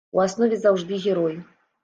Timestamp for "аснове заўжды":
0.23-0.99